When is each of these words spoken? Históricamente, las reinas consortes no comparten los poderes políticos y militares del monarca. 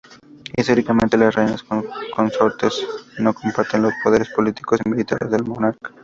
Históricamente, 0.57 1.15
las 1.15 1.35
reinas 1.35 1.63
consortes 2.15 2.83
no 3.19 3.35
comparten 3.35 3.83
los 3.83 3.93
poderes 4.03 4.29
políticos 4.29 4.79
y 4.83 4.89
militares 4.89 5.29
del 5.29 5.43
monarca. 5.45 5.91